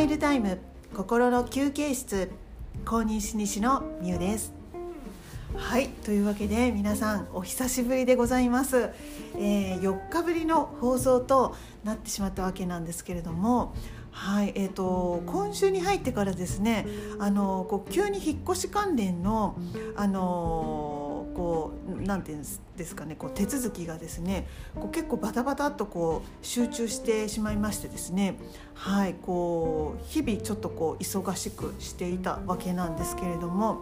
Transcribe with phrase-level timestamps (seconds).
[0.00, 0.58] イルタイム
[0.94, 2.30] 心の休憩室
[2.86, 4.54] 公認心理師のみゆです。
[5.54, 8.90] はいというわけで皆さんお久しぶりでございます、
[9.36, 11.54] えー、4日ぶりの放送と
[11.84, 13.74] なってしまったわけなんですけれども
[14.10, 16.86] はいえーと、今週に入ってからですね
[17.18, 19.56] あのこう急に引っ越し関連の
[19.96, 20.99] あのこ
[22.10, 22.42] うなんていうん
[22.76, 28.34] ですかねこう手続きがですねこう結構バタバタっとこう集中してしまいましてですね
[28.74, 33.78] はいこう日々ちょっとこう忙しくしていたわけなんですけれども。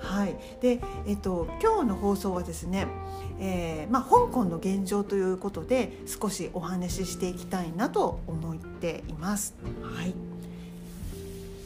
[0.00, 2.86] はいでえっと、今日の放送はですね、
[3.40, 9.56] えまあ、香港の現状ということで少しお話ししていきたいなと思っています。
[9.82, 10.14] はい、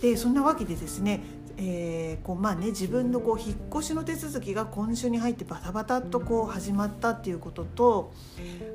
[0.01, 1.21] でそんなわけでですね
[1.59, 8.13] えーこうまあね、自分のこう引っ越しの手続きが今週に入ってバタバタとこう始まったっていうことと、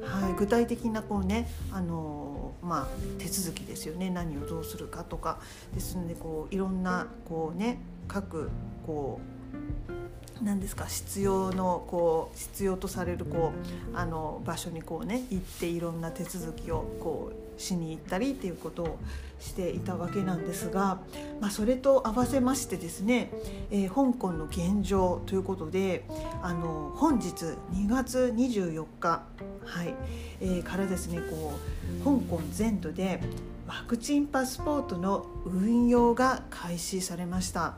[0.03, 2.87] はい、具体的なこう、ねあのまあ、
[3.19, 4.09] 手続きですよね。
[4.09, 5.39] 何をどうするかとか
[5.73, 8.49] ですのでこういろんなこう、ね、各
[8.85, 13.53] こう何ですか必要のこう必要とされるこ
[13.93, 18.99] うあの場所にこうね行っていろんな手続きをこうしに行ったりっていうことを
[19.39, 20.99] していたわけなんですが、
[21.39, 23.31] まあ、それと合わせましてですね、
[23.69, 26.05] えー、香港の現状ということで
[26.41, 29.23] あの本日2月24日、
[29.65, 29.93] はい
[30.41, 31.53] えー、からですねこ
[32.01, 33.21] う香港全土で
[33.67, 37.75] ワクチンパスポートの運用が開始されました。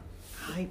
[0.49, 0.69] はい、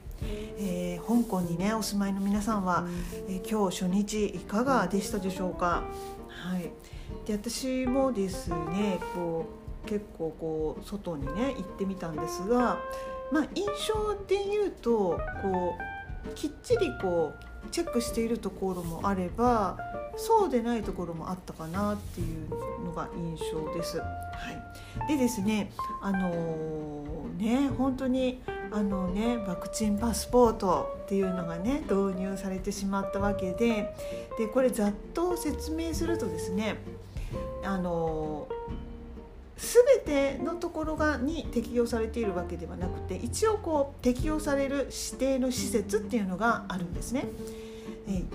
[0.59, 2.87] えー、香港にねお住まいの皆さんは、
[3.29, 5.85] えー、今日初日いかがでしたでしょうか。
[6.29, 6.71] はい、
[7.27, 9.47] で私もですねこ
[9.85, 12.79] う結構こう外にね行ってみたんですが、
[13.33, 15.77] まあ、印象で言うとこ
[16.27, 19.79] うきっちりこうチェックしているところもあれば
[20.17, 22.49] そうでないところもあったかなっていう
[22.85, 23.99] のが印象です。
[23.99, 24.05] は
[25.07, 25.71] い、でですね
[26.03, 33.95] あのー、ね本当にあのねワクチンパスポートっていうのがね導入されてしまったわけで
[34.39, 36.77] でこれざっと説明するとですね
[37.65, 38.49] あの
[39.57, 47.27] 全てのところがに適用されているわけではなくて一応こう適用される指定の施設っていうのがあるんですね。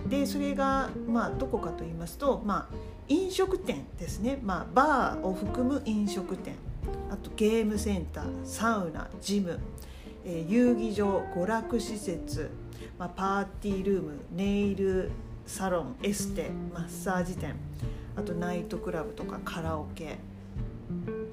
[0.07, 2.75] でそれが、まあ、どこかと言いますと、まあ、
[3.07, 6.55] 飲食店ですね、まあ、バーを含む飲食店。
[7.09, 9.59] あとゲームセンターサウナジム。
[10.25, 12.49] えー、遊技場娯楽施設、
[12.97, 15.11] まあ、パーティールームネイル
[15.45, 17.55] サロンエステマッサージ店
[18.15, 20.17] あとナイトクラブとかカラオケ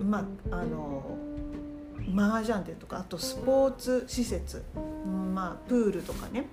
[0.01, 1.17] まああの
[2.17, 4.65] 麻雀店とかあとスポーツ施設、
[5.33, 6.47] まあ、プールとかね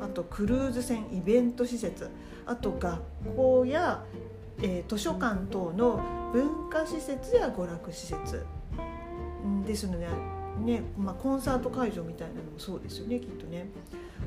[0.00, 2.10] あとクルーズ船イベント施設
[2.44, 3.00] あと学
[3.36, 4.04] 校や、
[4.62, 8.44] えー、図書館等の文化施設や娯楽施設
[9.66, 10.37] ですのでね。
[10.58, 13.68] ねまあ、コンサート会場みたいなのもそうですよねきっとね。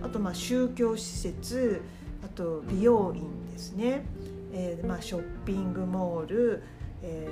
[0.01, 1.81] あとまあ宗教施設
[2.23, 4.05] あと美容院ですね、
[4.53, 6.63] えーまあ、ショッピングモール、
[7.03, 7.27] え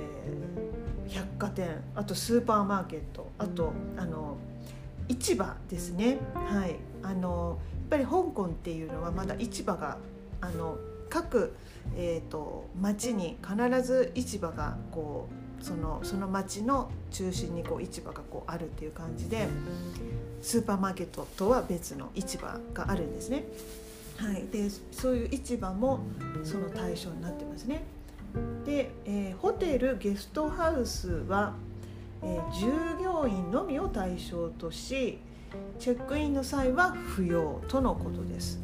[1.06, 4.36] ー、百貨店あとスーパーマーケットあとあの
[5.08, 6.18] 市場ですね。
[6.34, 6.76] はい。
[7.02, 9.98] あのやっぱり香港っていうのはまだ市場が
[10.40, 10.78] あの
[11.08, 11.56] 各、
[11.96, 19.46] えーと、町に必ず市場がこうそのその町の中心にこう市場がこうあるっていう感じで
[20.42, 23.44] スーパーマーケットとは別の市場があるんですね。
[24.16, 26.00] はい、でそういう市場も
[26.44, 27.82] その対象になってますね。
[28.64, 31.54] で、えー、ホテルゲストハウスは、
[32.22, 32.66] えー、従
[33.02, 35.18] 業員のみを対象とし
[35.78, 38.60] チェックインの際は不要とのことです。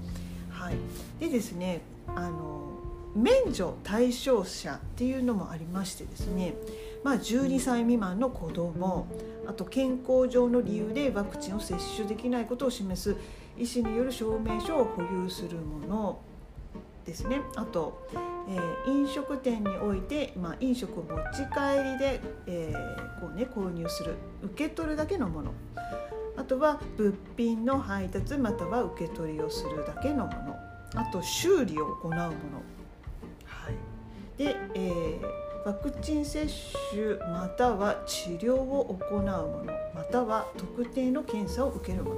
[0.50, 0.76] はい、
[1.20, 2.75] でですねあの
[3.16, 6.54] 免除対象者っていうのもありましてですね
[7.06, 9.06] まあ、12歳未満の子ども
[9.46, 13.16] あと健康上の理由でワクチンを接種できないことを示す
[13.56, 16.20] 医師による証明書を保有するもの
[17.04, 17.40] ですね。
[17.54, 18.08] あと、
[18.48, 25.52] えー、飲食店において、まあ、飲食を持ち帰りで、えー、こうね、購入する受け取るだけのもの。
[26.36, 30.56] あとは物品の配達または受け取りをするだけのもの。
[30.94, 32.32] あと修理を行うもの、
[34.36, 36.46] で、えーワクチン接
[36.92, 42.16] 種または治療を行うものまたは特定の検査を受けるもの、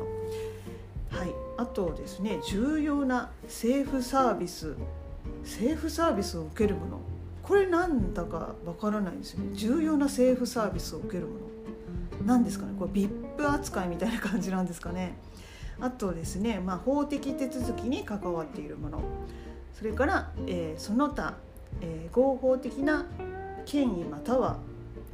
[1.18, 4.76] はい、あとですね重要な政府サービス
[5.44, 7.00] 政府サービスを受けるもの。
[7.42, 9.50] これなんだかわからないんですよね。
[9.54, 11.40] 重要な政府サービスを受けるもの。
[12.26, 12.74] 何ですかね。
[12.78, 15.16] これ VIP 扱いみたいな感じなんですかね。
[15.80, 19.00] あとですね、まあ、法的手続きに関わっているもの。
[19.72, 21.36] それから、えー、その他、
[21.80, 23.06] えー、合法的な
[23.64, 24.58] 権威または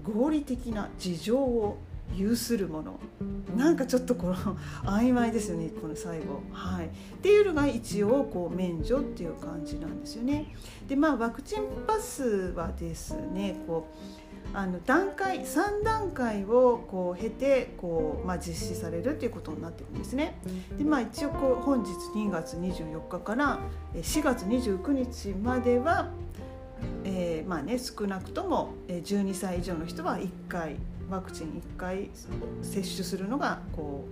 [0.03, 1.79] 合理的な事情を
[2.15, 3.01] 有するもの
[3.57, 4.35] なんかちょっとこの
[4.85, 6.43] 曖昧ですよねこの最後。
[6.53, 6.89] はい、っ
[7.23, 10.53] ていうのが一応こう免除っていう感じなんですよね。
[10.89, 13.89] でまあワクチンパスはですねこ
[14.53, 20.39] うあの段階3段階をこう経てこう、まあ、実施されるということになってるんですね。
[20.77, 23.59] でまあ一応こう本日2月24日から
[23.95, 26.11] 4月29日までは、
[27.05, 30.77] えー、まあね少なくとも12歳以上の人は1回
[31.11, 32.11] ワクチン1回
[32.63, 34.05] 接種するのがこ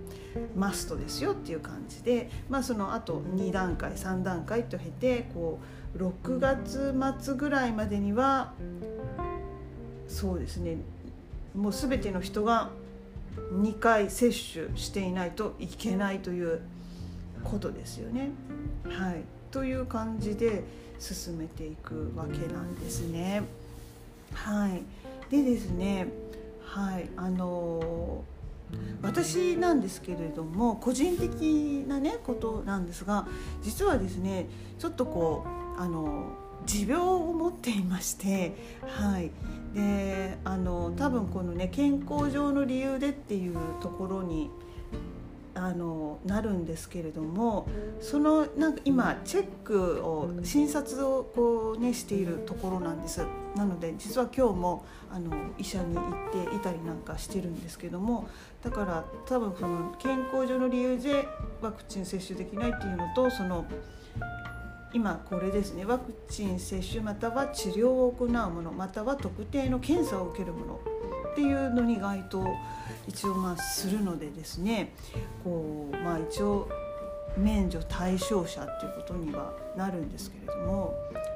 [0.55, 5.59] うマストですよっていう感じで、まあ、その後2段階3段階と経てこ
[5.95, 8.53] う6月末ぐらいまでには
[10.07, 10.77] そうですね
[11.55, 12.69] もう全ての人が
[13.51, 16.61] 2回接種していないといけないという
[17.43, 18.29] ことですよね。
[18.87, 20.63] はい、という感じで
[21.03, 23.43] 進めていくわけなんですね。
[24.33, 24.81] はい、
[25.29, 26.07] でですね
[26.65, 28.23] はいあの
[29.01, 33.27] 私なんですけれども個人的なねことなんですが
[33.61, 34.47] 実はですね
[34.79, 35.45] ちょっとこ
[35.77, 36.29] うあの
[36.65, 39.29] 持病を持っていましてはい
[39.75, 44.49] であの多分このね健康上の理由でっていうところに
[45.55, 47.67] あのなるんですけれども
[48.01, 53.25] そのなんか今チェックを診察をこう、ね、しているところなんです。
[53.55, 58.27] なので実は今日もあの医者に行っていたりなんかしてるんですけども
[58.63, 61.27] だから多分その健康上の理由で
[61.61, 63.65] ワクチン接種できないっていうのとその
[64.91, 70.79] 今これですねワクチン接種または治療を行うものまたは特定の検査を受けるもの
[71.31, 72.43] っていうのに該当
[73.07, 74.93] 一応まあするのでですね
[75.43, 76.69] こう、まあ、一応
[77.37, 80.93] 免除対象者っていうことにはなるんですけれども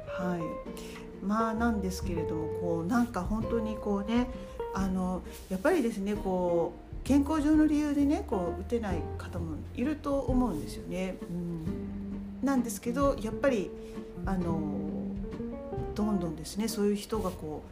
[0.08, 4.28] はいまあなんですけれどもこうなんか本当にこうね
[4.74, 11.16] あのやっぱりですねこう健康上の理由でねこう打てない方もいると思うんですよね。
[11.30, 13.72] うん、なんですけどやっぱり
[14.26, 14.60] あの
[15.96, 17.64] どんどんですねそういう人がこ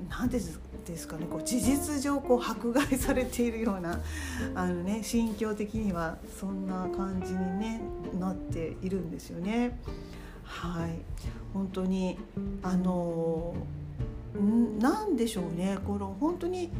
[0.00, 4.00] う何ですかですかねこう事実上こう迫害されているような
[4.54, 7.80] あの、ね、心境的にはそんな感じに、ね、
[8.18, 9.78] なっているんですよね。
[10.44, 10.98] はい
[11.54, 12.18] 本当に
[12.62, 13.54] あの
[14.78, 16.70] なんでしょうねこの本当に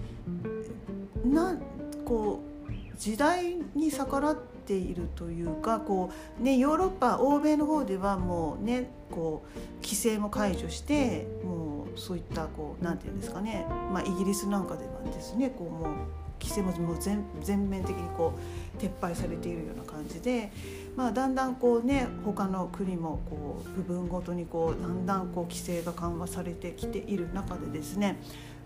[1.24, 1.56] な
[2.04, 2.50] こう
[2.98, 4.36] 時代に逆らっ
[4.66, 11.59] ているというかこう、ね、ヨーロッパ欧米の方ではもうねこう規制も解除してもう
[11.96, 15.96] そういったこうなんていうんですかね、まあ、イギリスなんかではですねこうもう
[16.40, 18.32] 規制ももう全全面的にこ
[18.74, 20.50] う撤廃されているような感じで、
[20.96, 28.20] まあ、だんだんこうね他の国もこう部分ごとにこうだんだんこう規制が緩和されてきている中でですね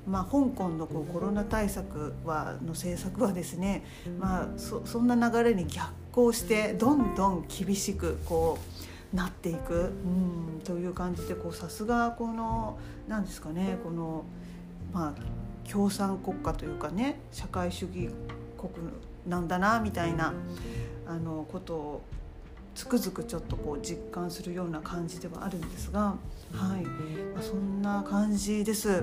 [0.06, 3.84] まあ、香港のこうコロナ対策はの政策はですね、
[4.18, 12.78] まあ、そそんな流れに逆行してどんどん厳しくこうなっていく、うん、という感じでさすがこの
[13.08, 14.24] 何ですかねこの
[14.92, 18.10] まあ共産国家というかね社会主義
[18.58, 18.72] 国
[19.26, 20.34] なんだなみたいな
[21.06, 22.02] あのことを
[22.74, 26.16] つくづくちょっとこう実感するような感じではあるんですが、
[26.52, 29.02] はいまあ、そんな感じです。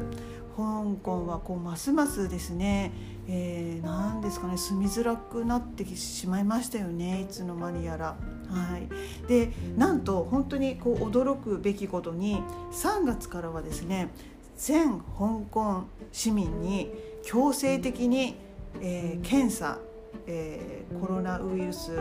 [0.58, 2.92] 香港はこうますますですね、
[3.28, 8.18] えー、何ですかね住みづらくなってしまいましたよねいつの間にやら。
[8.52, 8.90] はい、
[9.28, 14.10] でなんと本当にこう驚くべきことに3月からはですね
[14.58, 16.92] 全香港市民に
[17.24, 18.36] 強制的に、
[18.82, 19.80] えー、検査、
[20.28, 22.00] えー、コロナウイルス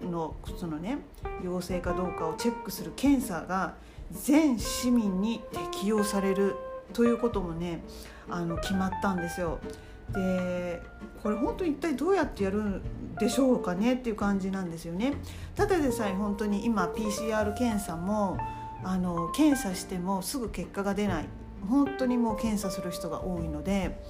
[0.00, 0.98] のそのね
[1.44, 3.74] 陽性かどうかをチェックする検査が
[4.12, 5.40] 全市民に
[5.72, 6.54] 適用される
[6.92, 7.82] ということもね
[8.28, 9.58] あの決まったんですよ。
[10.12, 10.82] で
[11.22, 12.82] これ本当に一体どうやってやるん
[13.18, 15.14] でしょうかねっていう感じなんですよね。
[15.54, 18.38] ただでさえ本当に今 PCR 検査も
[18.84, 21.28] あの検査してもすぐ結果が出ない
[21.68, 24.00] 本当にもう検査する人が多いので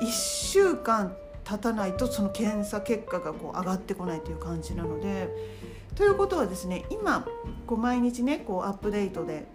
[0.00, 5.64] 1週間経たないとその検査結果がこう上がってこないという感じなので。
[5.94, 7.24] ということはですね今
[7.66, 9.46] こう毎日ねこうアップデートで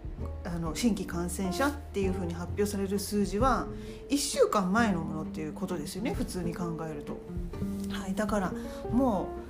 [0.45, 3.67] あの新規感染者っていうふうに発表される数字は
[4.09, 7.19] 1週間前のものっていうことですよね普通に考えると。
[7.91, 8.53] はい、だから
[8.91, 9.48] もう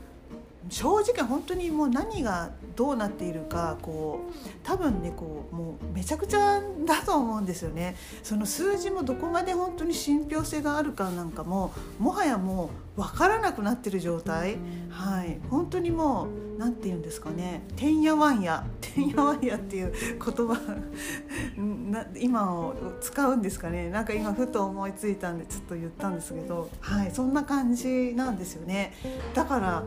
[0.67, 7.95] 正直本当にもう何がどうなっているかこう多分ねこうもうめちゃくちゃだと思うんですよね。
[8.23, 14.57] その数字もどこまで本当に信憑性があるかなんかももはやもう分からなくなってる状態。
[14.89, 15.39] はい。
[15.49, 20.59] 本当にもう何て言うんですかね「てんやわんや」「てんやわんや」っていう言葉
[22.19, 23.89] 今を使うんですかね。
[23.89, 26.69] なんか今ふと思いついたんでちょっと言ったんですけど。
[26.81, 27.11] はい。
[27.11, 28.93] そんな感じなんですよね。
[29.33, 29.83] だから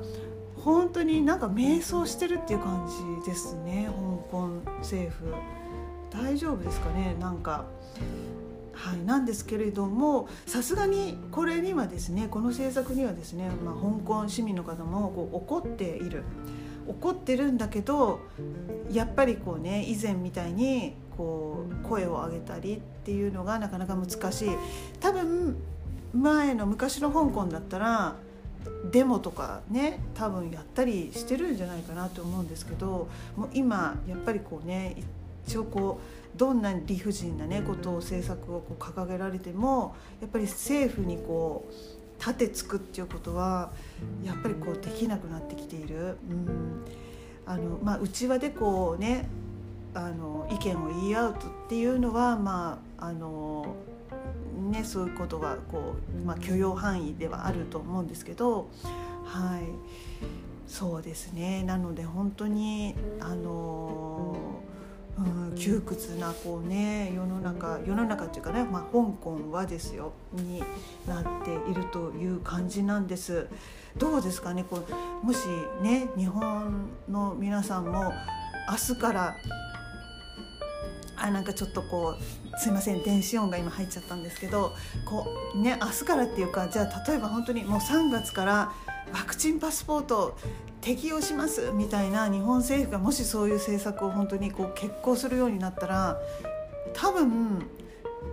[0.65, 2.89] 本当になんか迷走してるっていう感
[3.25, 3.93] じですね香
[4.31, 5.35] 港政府。
[6.11, 7.65] 大丈夫ですかねなんか。
[8.73, 16.25] はい、なんですけれどもさすがにこれにはですねこの政策にはですね、まあ、香港市民の方もこう怒っている。
[16.89, 18.21] 怒ってるんだけど
[18.91, 24.49] やっぱりこうね以前みたいにこう声を上げたりっていうのがなかなか難しい。
[25.01, 25.57] 多分
[26.13, 28.17] 前の昔の香港だったら
[28.91, 34.97] デモとかね多分やったりしてるんじゃないかなと思うんですけどもう今やっぱりこうね
[35.47, 36.01] 一応こ
[36.35, 43.71] うどんな理不尽なねことを政策をこう掲げられてもやっぱり政府にこう立てつくっていうことは
[44.25, 46.17] やっぱりこうできなくなってきている。
[46.31, 46.85] うん
[47.45, 49.29] あのまあ、内輪でこうね
[49.95, 51.37] あの意見を言い合うっ
[51.69, 53.75] ていうのはまああの
[54.71, 58.69] ね、そういうことがこう、まあ、許容範囲ではあると思うんですけど、
[59.25, 59.63] はい、
[60.67, 64.63] そうですねなので本当にあの
[65.19, 70.63] うん、窮屈なこうね世の中世の中っていうかね、まあ、香港はですよに
[71.07, 73.47] なっているという感じなんです。
[73.99, 74.83] どうですかねこ
[75.23, 75.47] うもし
[75.83, 78.11] ね日本の皆さんも
[78.71, 79.37] 明日から
[81.23, 84.75] あなんかちょっとこうすいません電子音が今入っちゃったんですけど
[85.09, 88.73] こうね明日からっていうかじゃあ例えば本当にもう3月から
[89.13, 90.37] ワクチンパスポート
[90.81, 96.21] 適用しますみたいな日本政府がもしそういう政策を本当にこう決行するようになったら
[96.93, 97.67] 多分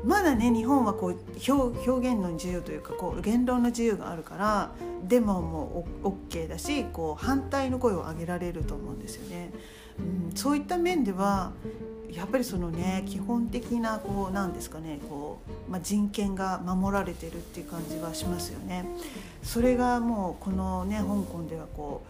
[0.03, 1.17] まだね日本はこう
[1.51, 4.71] 表現の自由というかこう言論の自由があるから
[5.03, 9.51] デモも OK だしこう反対の声を上げられると思うんですよね。
[9.99, 11.51] うん、そういった面では
[12.11, 18.85] やっぱりそのね基本的なこうなんですかねこう、まあ、人権が守られてるっていう感じはしますよね。
[19.43, 22.03] それがもうこのね香港ではこ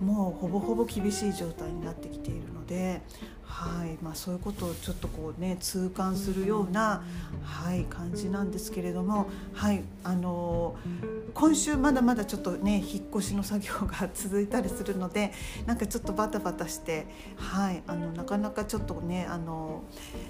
[0.00, 3.02] うもうほぼほぼ厳しい状態になってきているので
[3.48, 7.02] はいまあ、そういうことをちょっとこうね痛感するような、
[7.42, 15.32] はい、感じなんですけれども、はいあのー、今週まだまだちょっとね引っ越しの作業が続いたりするので
[15.66, 19.82] なんかちょっとバタバタして、はい、あのなかなかちょっとねあの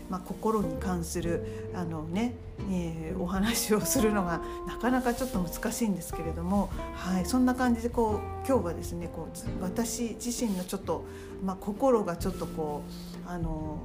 [0.08, 2.34] ー、まあ、心に関するあのね、
[2.70, 11.04] えー、お話をするのがなかなかちょっと難しいんですけれども、はい、そんな感じでこう今日はですねこう私自身のちょっと、
[11.42, 12.82] まあ、心がちょっとこ
[13.26, 13.78] うあの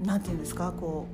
[0.00, 1.06] なんて言うんですかこ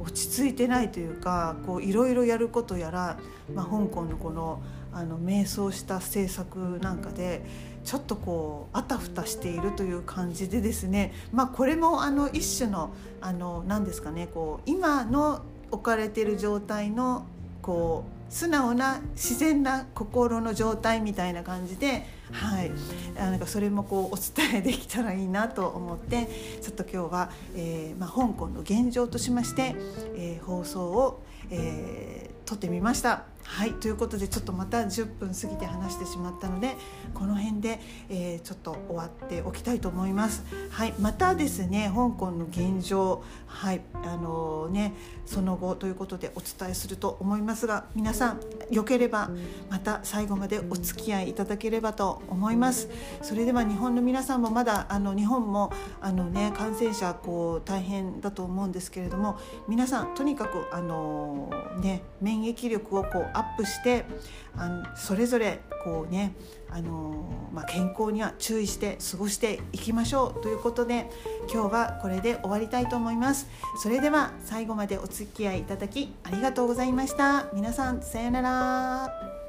[0.00, 3.18] う落ち着いてないというかいろいろやることやら、
[3.54, 4.60] まあ、香港のこの
[4.94, 7.42] あの迷走した政策なんかで
[7.82, 12.90] ちょっとこうあたふたしているという感じでですね、まあ、これもあの一種の
[13.20, 17.26] あの何ですかねこう今の置かれている状態の
[17.62, 22.72] こう素直な自然な心の状態みたいな感じではい、
[23.14, 26.28] なんかそれもこうお伝えできたらいいなと思って
[26.62, 29.74] ちょっと今日は、えーまあ、香港の現状としまして、
[30.16, 33.32] えー、放送を、えー、撮ってみました。
[33.44, 36.76] はいということでちょっとまた10分過ぎて話してしまったので
[37.12, 40.44] この辺で、えー、ちょっと終わっておきたいと思います。
[40.70, 44.94] はい、またですね香港の現状はいあのー、ね
[45.26, 49.30] その後ということでお伝えすると思いますが皆さんよければ
[49.70, 52.88] また最後までお付き合いいただければと思います。
[53.20, 61.31] それでは日本の皆さんもまだあの日本もあのね感染者こう大変だと思うんですけれども皆さんとにかくあのー、
[61.80, 64.04] ね免疫力をこうアップして
[64.56, 66.34] あのそれぞれこうね
[66.70, 67.12] あの
[67.52, 71.10] まあ、健康には注意して過ごしていきましょうということで
[71.52, 73.46] 今日はこれで終わりたいと思います。
[73.82, 77.48] それでは最後までお付き合いいただきありがとうございました。
[77.52, 79.41] 皆さんさようなら。